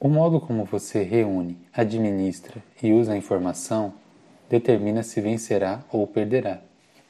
O 0.00 0.08
modo 0.08 0.40
como 0.40 0.64
você 0.64 1.02
reúne, 1.02 1.58
administra 1.72 2.62
e 2.80 2.92
usa 2.92 3.14
a 3.14 3.16
informação 3.16 3.94
determina 4.48 5.02
se 5.02 5.20
vencerá 5.20 5.82
ou 5.90 6.06
perderá. 6.06 6.60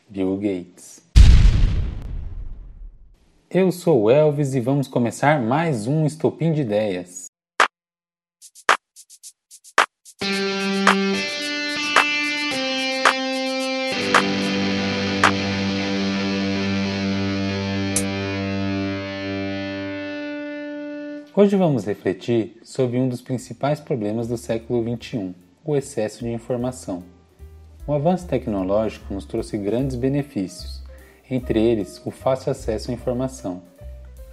Bill 0.09 0.35
Gates. 0.39 1.03
Eu 3.51 3.71
sou 3.71 4.05
o 4.05 4.11
Elvis 4.11 4.55
e 4.55 4.61
vamos 4.61 4.89
começar 4.89 5.39
mais 5.39 5.87
um 5.87 6.07
Estopim 6.07 6.51
de 6.51 6.63
Ideias. 6.63 7.28
Hoje 21.41 21.55
vamos 21.55 21.85
refletir 21.85 22.59
sobre 22.65 22.99
um 22.99 23.09
dos 23.09 23.21
principais 23.21 23.79
problemas 23.79 24.27
do 24.27 24.37
século 24.37 24.83
XXI, 24.83 25.37
o 25.65 25.77
excesso 25.77 26.25
de 26.25 26.33
informação. 26.33 27.05
O 27.87 27.93
avanço 27.93 28.27
tecnológico 28.27 29.15
nos 29.15 29.25
trouxe 29.25 29.57
grandes 29.57 29.95
benefícios, 29.95 30.83
entre 31.31 31.63
eles 31.63 32.03
o 32.05 32.11
fácil 32.11 32.51
acesso 32.51 32.91
à 32.91 32.95
informação. 32.95 33.63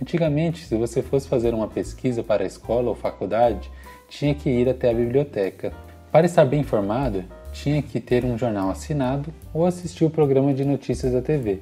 Antigamente, 0.02 0.66
se 0.66 0.76
você 0.76 1.04
fosse 1.04 1.28
fazer 1.28 1.54
uma 1.54 1.68
pesquisa 1.68 2.24
para 2.24 2.44
a 2.44 2.48
escola 2.48 2.90
ou 2.90 2.96
faculdade, 2.96 3.70
tinha 4.10 4.34
que 4.34 4.50
ir 4.50 4.68
até 4.68 4.90
a 4.90 4.96
biblioteca. 4.96 5.72
Para 6.12 6.26
estar 6.26 6.44
bem 6.44 6.62
informado, 6.62 7.24
tinha 7.54 7.84
que 7.84 8.00
ter 8.00 8.26
um 8.26 8.36
jornal 8.36 8.72
assinado 8.72 9.32
ou 9.54 9.68
assistir 9.68 10.06
o 10.06 10.10
programa 10.10 10.56
de 10.56 10.66
notícias 10.66 11.14
da 11.14 11.22
TV. 11.22 11.60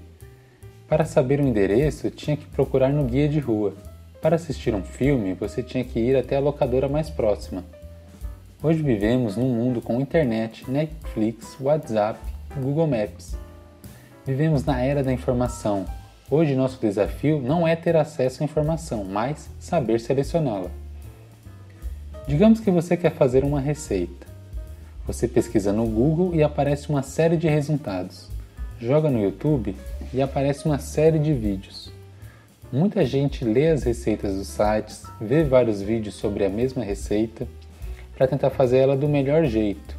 Para 0.87 1.03
saber 1.03 1.41
o 1.41 1.45
endereço, 1.45 2.09
tinha 2.09 2.37
que 2.37 2.45
procurar 2.45 2.93
no 2.93 3.03
guia 3.03 3.27
de 3.27 3.41
rua. 3.41 3.73
Para 4.23 4.37
assistir 4.37 4.73
um 4.73 4.81
filme, 4.81 5.33
você 5.33 5.61
tinha 5.61 5.83
que 5.83 5.99
ir 5.99 6.15
até 6.15 6.37
a 6.37 6.39
locadora 6.39 6.87
mais 6.87 7.09
próxima. 7.09 7.61
Hoje 8.63 8.81
vivemos 8.81 9.35
num 9.35 9.53
mundo 9.53 9.81
com 9.81 9.99
internet, 9.99 10.63
Netflix, 10.71 11.57
WhatsApp, 11.59 12.17
Google 12.55 12.87
Maps. 12.87 13.35
Vivemos 14.25 14.63
na 14.63 14.81
era 14.81 15.03
da 15.03 15.11
informação. 15.11 15.85
Hoje 16.31 16.55
nosso 16.55 16.79
desafio 16.79 17.41
não 17.41 17.67
é 17.67 17.75
ter 17.75 17.97
acesso 17.97 18.41
à 18.41 18.45
informação, 18.45 19.03
mas 19.03 19.49
saber 19.59 19.99
selecioná-la. 19.99 20.71
Digamos 22.25 22.61
que 22.61 22.71
você 22.71 22.95
quer 22.95 23.11
fazer 23.11 23.43
uma 23.43 23.59
receita. 23.59 24.25
Você 25.05 25.27
pesquisa 25.27 25.73
no 25.73 25.85
Google 25.85 26.33
e 26.33 26.41
aparece 26.41 26.87
uma 26.87 27.03
série 27.03 27.35
de 27.35 27.49
resultados. 27.49 28.29
Joga 28.79 29.09
no 29.09 29.21
YouTube 29.21 29.75
e 30.13 30.21
aparece 30.21 30.65
uma 30.65 30.79
série 30.79 31.19
de 31.19 31.33
vídeos. 31.33 31.82
Muita 32.73 33.05
gente 33.05 33.45
lê 33.45 33.69
as 33.69 33.83
receitas 33.83 34.35
dos 34.35 34.47
sites, 34.47 35.03
vê 35.21 35.43
vários 35.43 35.79
vídeos 35.79 36.15
sobre 36.15 36.43
a 36.43 36.49
mesma 36.49 36.83
receita 36.83 37.47
para 38.17 38.25
tentar 38.25 38.49
fazer 38.49 38.79
ela 38.79 38.97
do 38.97 39.07
melhor 39.07 39.45
jeito, 39.45 39.95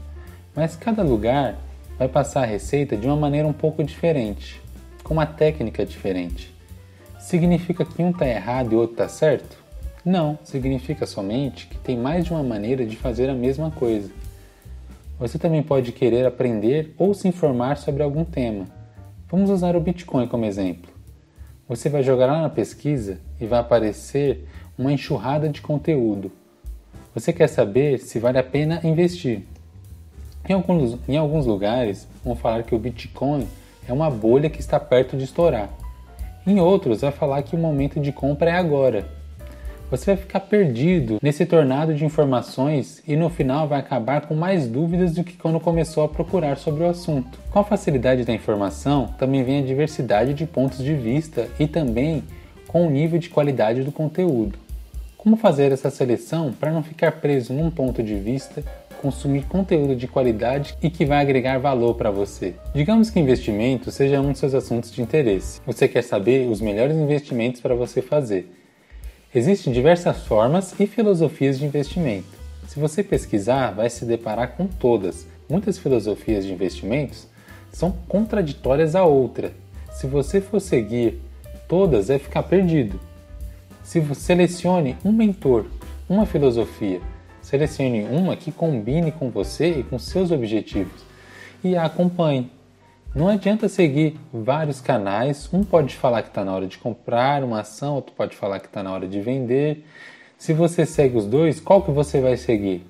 mas 0.56 0.74
cada 0.74 1.00
lugar 1.04 1.56
vai 1.96 2.08
passar 2.08 2.42
a 2.42 2.46
receita 2.46 2.96
de 2.96 3.06
uma 3.06 3.14
maneira 3.14 3.46
um 3.46 3.52
pouco 3.52 3.84
diferente, 3.84 4.60
com 5.04 5.14
uma 5.14 5.24
técnica 5.24 5.86
diferente. 5.86 6.52
Significa 7.20 7.84
que 7.84 8.02
um 8.02 8.10
está 8.10 8.26
errado 8.26 8.72
e 8.72 8.74
o 8.74 8.80
outro 8.80 8.94
está 8.94 9.08
certo? 9.08 9.56
Não, 10.04 10.36
significa 10.42 11.06
somente 11.06 11.68
que 11.68 11.78
tem 11.78 11.96
mais 11.96 12.24
de 12.24 12.32
uma 12.32 12.42
maneira 12.42 12.84
de 12.84 12.96
fazer 12.96 13.30
a 13.30 13.34
mesma 13.34 13.70
coisa. 13.70 14.10
Você 15.20 15.38
também 15.38 15.62
pode 15.62 15.92
querer 15.92 16.26
aprender 16.26 16.92
ou 16.98 17.14
se 17.14 17.28
informar 17.28 17.76
sobre 17.76 18.02
algum 18.02 18.24
tema. 18.24 18.66
Vamos 19.30 19.48
usar 19.48 19.76
o 19.76 19.80
Bitcoin 19.80 20.26
como 20.26 20.44
exemplo. 20.44 20.93
Você 21.66 21.88
vai 21.88 22.02
jogar 22.02 22.26
lá 22.26 22.42
na 22.42 22.50
pesquisa 22.50 23.18
e 23.40 23.46
vai 23.46 23.58
aparecer 23.58 24.46
uma 24.76 24.92
enxurrada 24.92 25.48
de 25.48 25.62
conteúdo. 25.62 26.30
Você 27.14 27.32
quer 27.32 27.46
saber 27.46 27.98
se 28.00 28.18
vale 28.18 28.38
a 28.38 28.42
pena 28.42 28.80
investir. 28.84 29.44
Em 30.46 30.52
alguns, 30.52 30.98
em 31.08 31.16
alguns 31.16 31.46
lugares 31.46 32.06
vão 32.22 32.36
falar 32.36 32.64
que 32.64 32.74
o 32.74 32.78
Bitcoin 32.78 33.48
é 33.88 33.92
uma 33.94 34.10
bolha 34.10 34.50
que 34.50 34.60
está 34.60 34.78
perto 34.78 35.16
de 35.16 35.24
estourar. 35.24 35.70
Em 36.46 36.60
outros 36.60 37.00
vai 37.00 37.10
falar 37.10 37.42
que 37.42 37.56
o 37.56 37.58
momento 37.58 37.98
de 37.98 38.12
compra 38.12 38.50
é 38.50 38.54
agora. 38.54 39.08
Você 39.90 40.06
vai 40.06 40.16
ficar 40.16 40.40
perdido 40.40 41.18
nesse 41.22 41.44
tornado 41.44 41.94
de 41.94 42.04
informações 42.04 43.02
e 43.06 43.16
no 43.16 43.28
final 43.28 43.68
vai 43.68 43.78
acabar 43.78 44.22
com 44.22 44.34
mais 44.34 44.66
dúvidas 44.66 45.12
do 45.12 45.22
que 45.22 45.36
quando 45.36 45.60
começou 45.60 46.02
a 46.02 46.08
procurar 46.08 46.56
sobre 46.56 46.84
o 46.84 46.88
assunto. 46.88 47.38
Com 47.50 47.58
a 47.58 47.64
facilidade 47.64 48.24
da 48.24 48.32
informação, 48.32 49.14
também 49.18 49.44
vem 49.44 49.60
a 49.60 49.66
diversidade 49.66 50.32
de 50.32 50.46
pontos 50.46 50.78
de 50.78 50.94
vista 50.94 51.48
e 51.60 51.66
também 51.66 52.24
com 52.66 52.86
o 52.86 52.90
nível 52.90 53.18
de 53.18 53.28
qualidade 53.28 53.84
do 53.84 53.92
conteúdo. 53.92 54.58
Como 55.18 55.36
fazer 55.36 55.70
essa 55.70 55.90
seleção 55.90 56.52
para 56.52 56.72
não 56.72 56.82
ficar 56.82 57.12
preso 57.12 57.52
num 57.52 57.70
ponto 57.70 58.02
de 58.02 58.14
vista, 58.14 58.64
consumir 59.00 59.44
conteúdo 59.44 59.94
de 59.94 60.08
qualidade 60.08 60.76
e 60.82 60.88
que 60.88 61.04
vai 61.04 61.20
agregar 61.20 61.58
valor 61.58 61.94
para 61.94 62.10
você? 62.10 62.54
Digamos 62.74 63.10
que 63.10 63.20
investimento 63.20 63.90
seja 63.90 64.20
um 64.20 64.30
dos 64.30 64.40
seus 64.40 64.54
assuntos 64.54 64.90
de 64.90 65.02
interesse. 65.02 65.60
Você 65.66 65.86
quer 65.86 66.02
saber 66.02 66.48
os 66.48 66.60
melhores 66.60 66.96
investimentos 66.96 67.60
para 67.60 67.74
você 67.74 68.00
fazer 68.00 68.63
Existem 69.34 69.72
diversas 69.72 70.18
formas 70.18 70.78
e 70.78 70.86
filosofias 70.86 71.58
de 71.58 71.64
investimento. 71.64 72.28
Se 72.68 72.78
você 72.78 73.02
pesquisar, 73.02 73.72
vai 73.72 73.90
se 73.90 74.04
deparar 74.04 74.52
com 74.56 74.68
todas. 74.68 75.26
Muitas 75.50 75.76
filosofias 75.76 76.44
de 76.44 76.52
investimentos 76.52 77.26
são 77.72 77.90
contraditórias 78.06 78.94
à 78.94 79.02
outra. 79.02 79.52
Se 79.90 80.06
você 80.06 80.40
for 80.40 80.60
seguir 80.60 81.20
todas, 81.66 82.06
vai 82.06 82.18
ficar 82.20 82.44
perdido. 82.44 83.00
Se 83.82 84.00
selecione 84.14 84.96
um 85.04 85.10
mentor, 85.10 85.66
uma 86.08 86.26
filosofia, 86.26 87.00
selecione 87.42 88.04
uma 88.04 88.36
que 88.36 88.52
combine 88.52 89.10
com 89.10 89.30
você 89.30 89.80
e 89.80 89.82
com 89.82 89.98
seus 89.98 90.30
objetivos 90.30 91.02
e 91.64 91.76
a 91.76 91.86
acompanhe. 91.86 92.52
Não 93.14 93.28
adianta 93.28 93.68
seguir 93.68 94.18
vários 94.32 94.80
canais, 94.80 95.48
um 95.52 95.62
pode 95.62 95.94
falar 95.94 96.22
que 96.22 96.30
está 96.30 96.44
na 96.44 96.52
hora 96.52 96.66
de 96.66 96.76
comprar 96.78 97.44
uma 97.44 97.60
ação, 97.60 97.94
outro 97.94 98.12
pode 98.12 98.34
falar 98.34 98.58
que 98.58 98.66
está 98.66 98.82
na 98.82 98.90
hora 98.90 99.06
de 99.06 99.20
vender. 99.20 99.86
Se 100.36 100.52
você 100.52 100.84
segue 100.84 101.16
os 101.16 101.24
dois, 101.24 101.60
qual 101.60 101.80
que 101.80 101.92
você 101.92 102.20
vai 102.20 102.36
seguir? 102.36 102.84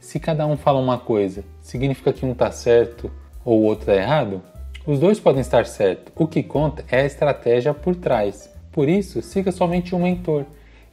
Se 0.00 0.18
cada 0.18 0.44
um 0.44 0.56
fala 0.56 0.80
uma 0.80 0.98
coisa, 0.98 1.44
significa 1.62 2.12
que 2.12 2.26
um 2.26 2.32
está 2.32 2.50
certo 2.50 3.12
ou 3.44 3.60
o 3.60 3.62
outro 3.62 3.92
está 3.92 3.94
errado? 3.94 4.42
Os 4.84 4.98
dois 4.98 5.20
podem 5.20 5.40
estar 5.40 5.66
certos. 5.66 6.12
O 6.16 6.26
que 6.26 6.42
conta 6.42 6.84
é 6.90 7.02
a 7.02 7.06
estratégia 7.06 7.72
por 7.72 7.94
trás. 7.94 8.50
Por 8.72 8.88
isso, 8.88 9.22
siga 9.22 9.52
somente 9.52 9.94
um 9.94 10.02
mentor. 10.02 10.46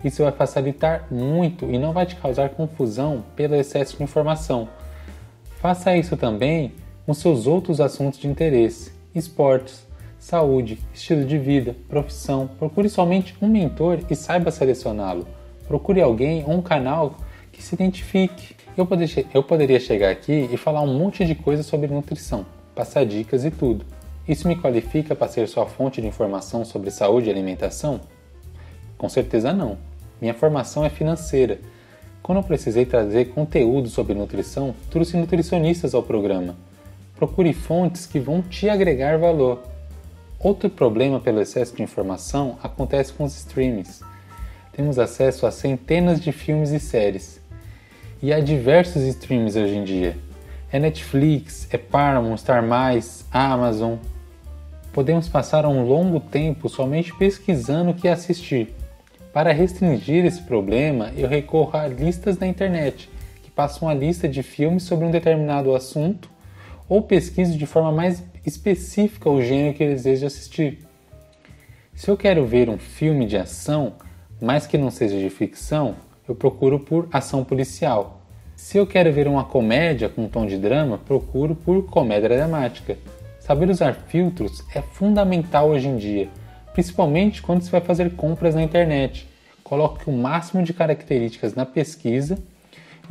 Isso 0.04 0.22
vai 0.22 0.32
facilitar 0.32 1.08
muito 1.10 1.66
e 1.66 1.80
não 1.80 1.94
vai 1.94 2.06
te 2.06 2.16
causar 2.16 2.50
confusão 2.50 3.26
pelo 3.36 3.56
excesso 3.56 3.98
de 3.98 4.04
informação. 4.04 4.70
Faça 5.60 5.98
isso 5.98 6.16
também 6.16 6.72
com 7.06 7.14
seus 7.14 7.48
outros 7.48 7.82
assuntos 7.82 8.20
de 8.20 8.28
interesse, 8.28 8.92
esportes, 9.14 9.86
saúde, 10.20 10.80
estilo 10.94 11.26
de 11.26 11.38
vida, 11.38 11.76
profissão. 11.90 12.50
Procure 12.60 12.88
somente 12.88 13.36
um 13.42 13.48
mentor 13.48 14.00
e 14.10 14.16
saiba 14.16 14.52
selecioná-lo. 14.52 15.28
Procure 15.68 16.02
alguém 16.02 16.44
ou 16.46 16.54
um 16.54 16.62
canal 16.62 17.16
que 17.52 17.64
se 17.64 17.76
identifique. 17.76 18.56
Eu, 18.78 18.86
poder, 18.86 19.26
eu 19.34 19.44
poderia 19.44 19.80
chegar 19.80 20.12
aqui 20.12 20.48
e 20.52 20.58
falar 20.58 20.82
um 20.82 20.98
monte 20.98 21.26
de 21.26 21.36
coisas 21.36 21.66
sobre 21.66 21.88
nutrição, 21.88 22.46
passar 22.76 23.06
dicas 23.06 23.44
e 23.44 23.52
tudo. 23.52 23.86
Isso 24.28 24.48
me 24.48 24.56
qualifica 24.56 25.16
para 25.16 25.28
ser 25.28 25.48
sua 25.48 25.66
fonte 25.66 26.00
de 26.00 26.08
informação 26.08 26.64
sobre 26.64 26.92
saúde 26.92 27.28
e 27.28 27.32
alimentação? 27.32 28.00
Com 28.98 29.10
certeza 29.10 29.52
não. 29.52 29.78
Minha 30.22 30.36
formação 30.36 30.86
é 30.86 30.90
financeira. 30.90 31.60
Quando 32.22 32.38
eu 32.38 32.44
precisei 32.44 32.86
trazer 32.86 33.30
conteúdo 33.30 33.90
sobre 33.90 34.14
nutrição, 34.14 34.76
trouxe 34.92 35.18
nutricionistas 35.18 35.96
ao 35.96 36.04
programa. 36.04 36.56
Procure 37.22 37.54
fontes 37.54 38.08
que 38.08 38.20
vão 38.20 38.42
te 38.42 38.68
agregar 38.68 39.20
valor. 39.20 39.62
Outro 40.40 40.68
problema 40.72 41.20
pelo 41.20 41.40
excesso 41.40 41.76
de 41.76 41.84
informação 41.84 42.58
acontece 42.64 43.14
com 43.14 43.24
os 43.24 43.38
streamings. 43.38 44.02
Temos 44.74 44.98
acesso 44.98 45.46
a 45.46 45.52
centenas 45.52 46.20
de 46.20 46.32
filmes 46.32 46.72
e 46.72 46.80
séries. 46.80 47.40
E 48.24 48.34
há 48.34 48.40
diversos 48.40 49.04
streams 49.04 49.56
hoje 49.56 49.76
em 49.76 49.84
dia. 49.84 50.18
É 50.72 50.80
Netflix, 50.80 51.68
é 51.70 51.78
Paramount, 51.78 52.38
Star+, 52.38 52.64
Amazon. 53.32 53.98
Podemos 54.92 55.30
passar 55.30 55.64
um 55.68 55.86
longo 55.86 56.20
tempo 56.20 56.68
somente 56.70 57.14
pesquisando 57.14 57.92
o 57.92 57.94
que 57.94 58.08
assistir. 58.08 58.74
Para 59.32 59.54
restringir 59.54 60.26
esse 60.26 60.42
problema, 60.42 61.12
eu 61.16 61.30
recorro 61.30 61.78
a 61.78 61.88
listas 61.88 62.40
na 62.40 62.48
internet, 62.48 63.08
que 63.44 63.52
passam 63.52 63.88
a 63.88 63.94
lista 63.94 64.28
de 64.28 64.42
filmes 64.42 64.82
sobre 64.82 65.06
um 65.06 65.12
determinado 65.12 65.76
assunto 65.76 66.32
ou 66.92 67.02
pesquise 67.02 67.58
de 67.58 67.66
forma 67.66 67.90
mais 67.90 68.22
específica 68.46 69.30
o 69.30 69.42
gênero 69.42 69.78
que 69.78 69.88
deseja 69.88 70.28
assistir. 70.28 70.80
Se 71.96 72.12
eu 72.12 72.18
quero 72.18 72.46
ver 72.46 72.68
um 72.68 72.78
filme 72.78 73.26
de 73.26 73.38
ação, 73.38 73.94
mas 74.42 74.68
que 74.68 74.78
não 74.78 74.92
seja 74.92 75.18
de 75.18 75.30
ficção, 75.30 75.96
eu 76.28 76.36
procuro 76.36 76.82
por 76.82 77.08
ação 77.10 77.46
policial. 77.46 78.20
Se 78.58 78.78
eu 78.78 78.86
quero 78.86 79.14
ver 79.14 79.26
uma 79.26 79.46
comédia 79.46 80.10
com 80.10 80.26
um 80.26 80.28
tom 80.28 80.46
de 80.46 80.58
drama, 80.58 80.98
procuro 80.98 81.56
por 81.56 81.86
comédia 81.86 82.28
dramática. 82.28 82.98
Saber 83.40 83.70
usar 83.70 83.94
filtros 83.94 84.62
é 84.76 84.82
fundamental 84.82 85.70
hoje 85.70 85.88
em 85.88 85.96
dia, 85.96 86.28
principalmente 86.74 87.42
quando 87.42 87.62
se 87.62 87.72
vai 87.72 87.80
fazer 87.80 88.18
compras 88.18 88.54
na 88.54 88.64
internet. 88.64 89.30
coloque 89.64 90.10
o 90.10 90.12
máximo 90.12 90.62
de 90.62 90.74
características 90.74 91.56
na 91.56 91.66
pesquisa 91.66 92.38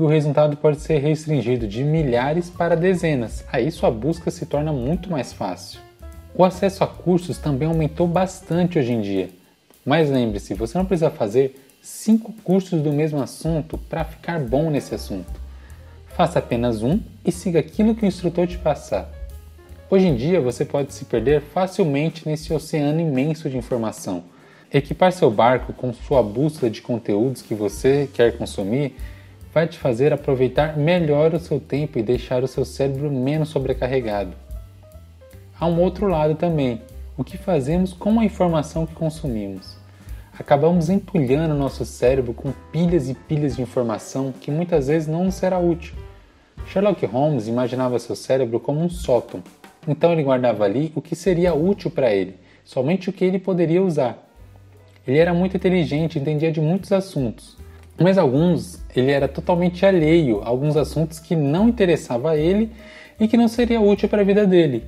o 0.04 0.08
resultado 0.08 0.56
pode 0.56 0.80
ser 0.80 0.98
restringido 0.98 1.68
de 1.68 1.84
milhares 1.84 2.48
para 2.48 2.74
dezenas. 2.74 3.44
Aí 3.52 3.70
sua 3.70 3.90
busca 3.90 4.30
se 4.30 4.46
torna 4.46 4.72
muito 4.72 5.10
mais 5.10 5.32
fácil. 5.32 5.80
O 6.34 6.44
acesso 6.44 6.82
a 6.82 6.86
cursos 6.86 7.38
também 7.38 7.68
aumentou 7.68 8.06
bastante 8.06 8.78
hoje 8.78 8.92
em 8.92 9.00
dia. 9.00 9.30
Mas 9.84 10.10
lembre-se, 10.10 10.54
você 10.54 10.78
não 10.78 10.84
precisa 10.84 11.10
fazer 11.10 11.60
cinco 11.82 12.32
cursos 12.44 12.80
do 12.80 12.92
mesmo 12.92 13.20
assunto 13.20 13.76
para 13.76 14.04
ficar 14.04 14.38
bom 14.40 14.70
nesse 14.70 14.94
assunto. 14.94 15.40
Faça 16.16 16.38
apenas 16.38 16.82
um 16.82 17.00
e 17.24 17.32
siga 17.32 17.60
aquilo 17.60 17.94
que 17.94 18.04
o 18.04 18.08
instrutor 18.08 18.46
te 18.46 18.58
passar. 18.58 19.10
Hoje 19.90 20.06
em 20.06 20.14
dia 20.14 20.40
você 20.40 20.64
pode 20.64 20.94
se 20.94 21.04
perder 21.04 21.42
facilmente 21.42 22.28
nesse 22.28 22.52
oceano 22.52 23.00
imenso 23.00 23.50
de 23.50 23.56
informação. 23.56 24.24
Equipar 24.72 25.12
seu 25.12 25.30
barco 25.30 25.72
com 25.72 25.92
sua 25.92 26.22
bússola 26.22 26.70
de 26.70 26.80
conteúdos 26.80 27.42
que 27.42 27.54
você 27.54 28.08
quer 28.14 28.36
consumir 28.38 28.94
vai 29.52 29.66
te 29.66 29.78
fazer 29.78 30.12
aproveitar 30.12 30.76
melhor 30.76 31.34
o 31.34 31.40
seu 31.40 31.58
tempo 31.58 31.98
e 31.98 32.02
deixar 32.02 32.42
o 32.42 32.48
seu 32.48 32.64
cérebro 32.64 33.10
menos 33.10 33.48
sobrecarregado. 33.48 34.32
Há 35.58 35.66
um 35.66 35.80
outro 35.80 36.06
lado 36.06 36.34
também: 36.34 36.80
o 37.16 37.24
que 37.24 37.36
fazemos 37.36 37.92
com 37.92 38.18
a 38.20 38.24
informação 38.24 38.86
que 38.86 38.94
consumimos. 38.94 39.76
Acabamos 40.38 40.88
empulhando 40.88 41.54
nosso 41.54 41.84
cérebro 41.84 42.32
com 42.32 42.50
pilhas 42.72 43.10
e 43.10 43.14
pilhas 43.14 43.56
de 43.56 43.62
informação 43.62 44.32
que 44.32 44.50
muitas 44.50 44.86
vezes 44.86 45.06
não 45.06 45.24
nos 45.24 45.34
será 45.34 45.58
útil. 45.58 45.94
Sherlock 46.66 47.04
Holmes 47.04 47.46
imaginava 47.46 47.98
seu 47.98 48.16
cérebro 48.16 48.58
como 48.58 48.80
um 48.80 48.88
sótão, 48.88 49.42
então 49.86 50.12
ele 50.12 50.22
guardava 50.22 50.64
ali 50.64 50.92
o 50.94 51.02
que 51.02 51.14
seria 51.14 51.52
útil 51.52 51.90
para 51.90 52.10
ele, 52.10 52.36
somente 52.64 53.10
o 53.10 53.12
que 53.12 53.24
ele 53.24 53.38
poderia 53.38 53.82
usar. 53.82 54.26
Ele 55.06 55.18
era 55.18 55.34
muito 55.34 55.56
inteligente, 55.56 56.18
entendia 56.18 56.52
de 56.52 56.60
muitos 56.60 56.92
assuntos, 56.92 57.58
mas 58.00 58.16
alguns 58.16 58.80
ele 58.96 59.10
era 59.10 59.28
totalmente 59.28 59.84
alheio 59.84 60.40
a 60.42 60.48
alguns 60.48 60.76
assuntos 60.76 61.18
que 61.18 61.36
não 61.36 61.68
interessavam 61.68 62.30
a 62.30 62.36
ele 62.36 62.72
e 63.20 63.28
que 63.28 63.36
não 63.36 63.46
seria 63.46 63.80
útil 63.80 64.08
para 64.08 64.22
a 64.22 64.24
vida 64.24 64.46
dele. 64.46 64.84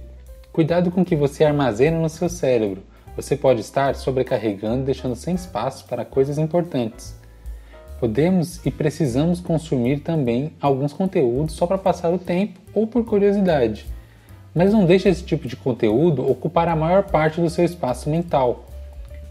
Cuidado 0.51 0.91
com 0.91 1.03
o 1.03 1.05
que 1.05 1.15
você 1.15 1.45
armazena 1.45 1.99
no 1.99 2.09
seu 2.09 2.29
cérebro. 2.29 2.83
Você 3.15 3.37
pode 3.37 3.61
estar 3.61 3.95
sobrecarregando, 3.95 4.85
deixando 4.85 5.15
sem 5.15 5.35
espaço 5.35 5.85
para 5.85 6.05
coisas 6.05 6.39
importantes. 6.39 7.15
Podemos 8.01 8.65
e 8.65 8.71
precisamos 8.71 9.41
consumir 9.41 10.01
também 10.01 10.53
alguns 10.61 10.93
conteúdos 10.93 11.55
só 11.55 11.67
para 11.67 11.79
passar 11.79 12.13
o 12.13 12.19
tempo 12.19 12.59
ou 12.75 12.87
por 12.87 13.05
curiosidade. 13.05 13.87
Mas 14.55 14.73
não 14.73 14.87
deixe 14.87 15.09
esse 15.09 15.23
tipo 15.23 15.47
de 15.47 15.57
conteúdo 15.57 16.29
ocupar 16.29 16.69
a 16.69 16.77
maior 16.77 17.05
parte 17.05 17.41
do 17.41 17.51
seu 17.51 17.65
espaço 17.65 18.09
mental. 18.09 18.65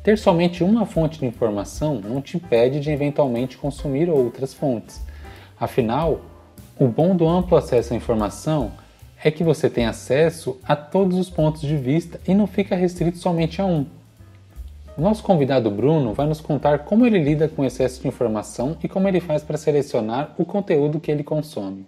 Ter 0.04 0.18
somente 0.18 0.64
uma 0.64 0.86
fonte 0.86 1.20
de 1.20 1.26
informação 1.28 2.02
não 2.02 2.22
te 2.22 2.38
impede 2.38 2.80
de 2.80 2.90
eventualmente 2.90 3.58
consumir 3.58 4.10
outras 4.10 4.52
fontes. 4.52 5.00
Afinal, 5.60 6.22
o 6.80 6.88
bom 6.88 7.16
do 7.16 7.28
amplo 7.28 7.56
acesso 7.56 7.94
à 7.94 7.96
informação 7.96 8.72
é 9.24 9.30
que 9.30 9.44
você 9.44 9.70
tem 9.70 9.86
acesso 9.86 10.58
a 10.64 10.76
todos 10.76 11.20
os 11.20 11.30
pontos 11.30 11.62
de 11.62 11.78
vista 11.78 12.20
e 12.28 12.34
não 12.34 12.48
fica 12.48 12.76
restrito 12.76 13.20
somente 13.20 13.62
a 13.62 13.66
um. 13.66 13.86
O 14.98 15.02
nosso 15.02 15.22
convidado 15.22 15.70
Bruno 15.70 16.16
vai 16.16 16.26
nos 16.26 16.42
contar 16.42 16.80
como 16.80 17.06
ele 17.06 17.24
lida 17.24 17.48
com 17.48 17.62
o 17.62 17.66
excesso 17.66 18.02
de 18.02 18.08
informação 18.08 18.76
e 18.84 18.90
como 18.90 19.08
ele 19.08 19.22
faz 19.22 19.44
para 19.44 19.58
selecionar 19.58 20.34
o 20.36 20.44
conteúdo 20.44 21.00
que 21.00 21.12
ele 21.12 21.24
consome. 21.24 21.86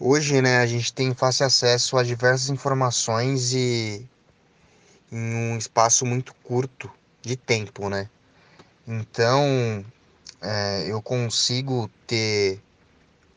Hoje, 0.00 0.40
né, 0.40 0.58
a 0.58 0.66
gente 0.66 0.92
tem 0.92 1.14
fácil 1.14 1.46
acesso 1.46 1.98
a 1.98 2.02
diversas 2.02 2.48
informações 2.48 3.52
e 3.52 4.06
em 5.10 5.34
um 5.34 5.56
espaço 5.56 6.04
muito 6.04 6.34
curto 6.42 6.90
de 7.22 7.36
tempo, 7.36 7.88
né? 7.88 8.08
Então, 8.86 9.84
é, 10.40 10.84
eu 10.86 11.02
consigo 11.02 11.90
ter 12.06 12.60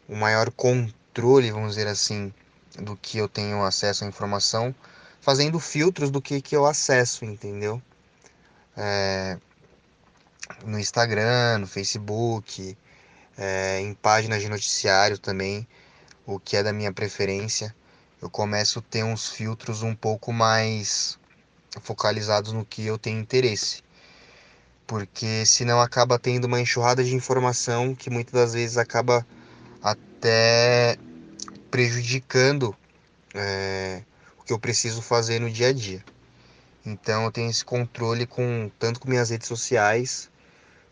o 0.07 0.15
maior 0.15 0.51
controle, 0.51 1.51
vamos 1.51 1.75
dizer 1.75 1.87
assim, 1.87 2.33
do 2.77 2.95
que 2.95 3.17
eu 3.17 3.27
tenho 3.27 3.63
acesso 3.63 4.03
à 4.03 4.07
informação, 4.07 4.73
fazendo 5.21 5.59
filtros 5.59 6.09
do 6.09 6.21
que, 6.21 6.41
que 6.41 6.55
eu 6.55 6.65
acesso, 6.65 7.25
entendeu? 7.25 7.81
É, 8.75 9.37
no 10.65 10.79
Instagram, 10.79 11.59
no 11.59 11.67
Facebook, 11.67 12.77
é, 13.37 13.81
em 13.81 13.93
páginas 13.93 14.41
de 14.41 14.49
noticiário 14.49 15.17
também, 15.17 15.67
o 16.25 16.39
que 16.39 16.57
é 16.57 16.63
da 16.63 16.73
minha 16.73 16.91
preferência. 16.91 17.75
Eu 18.21 18.29
começo 18.29 18.79
a 18.79 18.81
ter 18.81 19.03
uns 19.03 19.29
filtros 19.29 19.81
um 19.83 19.95
pouco 19.95 20.33
mais 20.33 21.18
focalizados 21.79 22.51
no 22.51 22.65
que 22.65 22.85
eu 22.85 22.97
tenho 22.97 23.19
interesse. 23.19 23.83
Porque 24.87 25.45
senão 25.45 25.79
acaba 25.79 26.17
tendo 26.17 26.45
uma 26.45 26.59
enxurrada 26.59 27.03
de 27.03 27.15
informação 27.15 27.93
que 27.95 28.09
muitas 28.09 28.33
das 28.33 28.53
vezes 28.53 28.77
acaba 28.77 29.25
até 29.81 30.97
prejudicando 31.69 32.75
é, 33.33 34.01
o 34.39 34.43
que 34.43 34.51
eu 34.51 34.59
preciso 34.59 35.01
fazer 35.01 35.39
no 35.39 35.49
dia 35.49 35.67
a 35.67 35.73
dia. 35.73 36.03
Então 36.85 37.25
eu 37.25 37.31
tenho 37.31 37.49
esse 37.49 37.63
controle 37.63 38.25
com 38.25 38.71
tanto 38.79 38.99
com 38.99 39.09
minhas 39.09 39.29
redes 39.29 39.47
sociais 39.47 40.29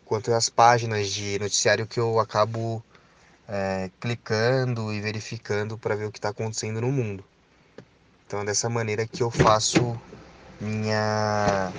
quanto 0.05 0.31
as 0.33 0.49
páginas 0.49 1.09
de 1.09 1.37
noticiário 1.39 1.87
que 1.87 1.99
eu 1.99 2.19
acabo 2.19 2.83
é, 3.47 3.89
clicando 3.99 4.93
e 4.93 5.01
verificando 5.01 5.77
para 5.77 5.95
ver 5.95 6.05
o 6.05 6.11
que 6.11 6.17
está 6.17 6.29
acontecendo 6.29 6.81
no 6.81 6.91
mundo. 6.91 7.23
Então 8.25 8.41
é 8.41 8.45
dessa 8.45 8.69
maneira 8.69 9.07
que 9.07 9.23
eu 9.23 9.31
faço 9.31 9.99
minha 10.59 11.71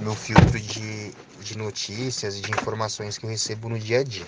meu 0.00 0.14
filtro 0.14 0.58
de, 0.58 1.12
de 1.42 1.58
notícias 1.58 2.38
e 2.38 2.40
de 2.40 2.50
informações 2.50 3.18
que 3.18 3.26
eu 3.26 3.30
recebo 3.30 3.68
no 3.68 3.78
dia 3.78 4.00
a 4.00 4.04
dia. 4.04 4.26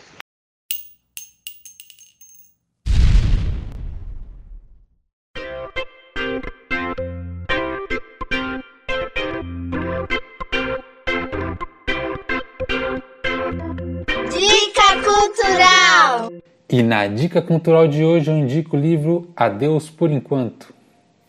Dica 14.30 15.02
Cultural! 15.04 16.30
E 16.68 16.82
na 16.82 17.06
Dica 17.06 17.40
Cultural 17.40 17.86
de 17.86 18.04
hoje 18.04 18.30
eu 18.30 18.36
indico 18.36 18.76
o 18.76 18.80
livro 18.80 19.32
Adeus 19.36 19.88
por 19.88 20.10
Enquanto, 20.10 20.73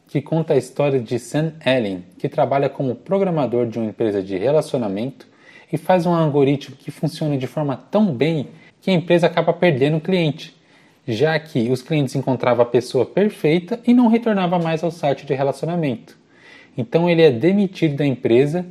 que 0.07 0.21
conta 0.21 0.53
a 0.53 0.57
história 0.57 0.99
de 0.99 1.17
Sam 1.19 1.53
Allen, 1.65 2.03
que 2.17 2.29
trabalha 2.29 2.69
como 2.69 2.95
programador 2.95 3.67
de 3.67 3.79
uma 3.79 3.89
empresa 3.89 4.21
de 4.21 4.37
relacionamento 4.37 5.27
e 5.71 5.77
faz 5.77 6.05
um 6.05 6.13
algoritmo 6.13 6.75
que 6.75 6.91
funciona 6.91 7.37
de 7.37 7.47
forma 7.47 7.75
tão 7.75 8.13
bem 8.13 8.47
que 8.81 8.91
a 8.91 8.93
empresa 8.93 9.27
acaba 9.27 9.51
perdendo 9.51 9.97
o 9.97 10.01
cliente, 10.01 10.55
já 11.07 11.37
que 11.39 11.69
os 11.71 11.81
clientes 11.81 12.15
encontravam 12.15 12.63
a 12.63 12.69
pessoa 12.69 13.05
perfeita 13.05 13.79
e 13.85 13.93
não 13.93 14.07
retornava 14.07 14.59
mais 14.59 14.83
ao 14.83 14.91
site 14.91 15.25
de 15.25 15.33
relacionamento. 15.33 16.17
Então 16.77 17.09
ele 17.09 17.21
é 17.21 17.31
demitido 17.31 17.95
da 17.95 18.05
empresa 18.05 18.65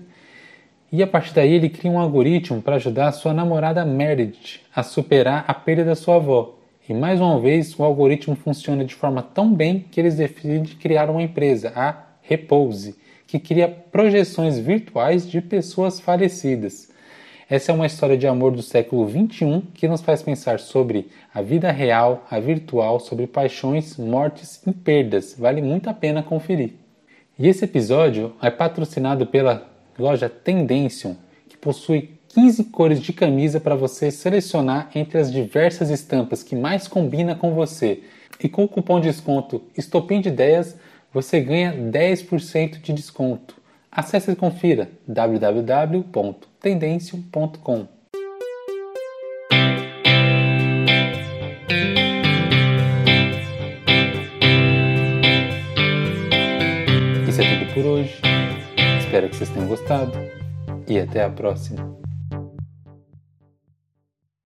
e 0.92 1.02
a 1.02 1.06
partir 1.06 1.34
daí 1.34 1.54
ele 1.54 1.68
cria 1.68 1.90
um 1.90 1.98
algoritmo 1.98 2.62
para 2.62 2.76
ajudar 2.76 3.08
a 3.08 3.12
sua 3.12 3.32
namorada 3.32 3.84
Meredith 3.84 4.60
a 4.74 4.82
superar 4.82 5.44
a 5.48 5.54
perda 5.54 5.84
da 5.84 5.96
sua 5.96 6.16
avó. 6.16 6.54
E 6.86 6.92
mais 6.92 7.18
uma 7.18 7.40
vez, 7.40 7.78
o 7.78 7.82
algoritmo 7.82 8.36
funciona 8.36 8.84
de 8.84 8.94
forma 8.94 9.22
tão 9.22 9.54
bem 9.54 9.86
que 9.90 9.98
eles 9.98 10.16
decidem 10.16 10.64
criar 10.64 11.08
uma 11.08 11.22
empresa, 11.22 11.72
a 11.74 11.96
Repose, 12.20 12.94
que 13.26 13.38
cria 13.38 13.68
projeções 13.68 14.58
virtuais 14.58 15.28
de 15.28 15.40
pessoas 15.40 15.98
falecidas. 15.98 16.92
Essa 17.48 17.72
é 17.72 17.74
uma 17.74 17.86
história 17.86 18.18
de 18.18 18.26
amor 18.26 18.52
do 18.52 18.62
século 18.62 19.08
XXI 19.08 19.62
que 19.72 19.88
nos 19.88 20.02
faz 20.02 20.22
pensar 20.22 20.60
sobre 20.60 21.08
a 21.32 21.40
vida 21.40 21.70
real, 21.70 22.26
a 22.30 22.38
virtual, 22.38 23.00
sobre 23.00 23.26
paixões, 23.26 23.96
mortes 23.96 24.60
e 24.66 24.72
perdas. 24.72 25.34
Vale 25.38 25.62
muito 25.62 25.88
a 25.88 25.94
pena 25.94 26.22
conferir. 26.22 26.74
E 27.38 27.48
esse 27.48 27.64
episódio 27.64 28.34
é 28.42 28.50
patrocinado 28.50 29.26
pela 29.26 29.70
loja 29.98 30.28
Tendencio, 30.28 31.16
que 31.48 31.56
possui 31.56 32.18
15 32.34 32.64
cores 32.64 33.00
de 33.00 33.12
camisa 33.12 33.60
para 33.60 33.76
você 33.76 34.10
selecionar 34.10 34.90
entre 34.92 35.20
as 35.20 35.30
diversas 35.30 35.88
estampas 35.88 36.42
que 36.42 36.56
mais 36.56 36.88
combina 36.88 37.36
com 37.36 37.54
você. 37.54 38.02
E 38.42 38.48
com 38.48 38.64
o 38.64 38.68
cupom 38.68 38.98
de 38.98 39.06
desconto 39.06 39.62
Estopim 39.78 40.20
de 40.20 40.30
Ideias, 40.30 40.76
você 41.12 41.40
ganha 41.40 41.72
10% 41.72 42.80
de 42.80 42.92
desconto. 42.92 43.54
Acesse 43.88 44.32
e 44.32 44.36
confira 44.36 44.90
www.tendencio.com. 45.06 47.86
Isso 57.28 57.40
é 57.40 57.58
tudo 57.58 57.72
por 57.72 57.86
hoje. 57.86 58.20
Espero 58.98 59.28
que 59.28 59.36
vocês 59.36 59.50
tenham 59.50 59.68
gostado 59.68 60.18
e 60.88 60.98
até 60.98 61.22
a 61.22 61.30
próxima. 61.30 62.02